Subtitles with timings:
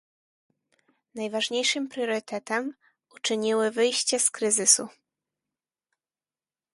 [1.15, 2.73] Najważniejszym priorytetem
[3.15, 4.87] uczyniły wyjście z kryzysu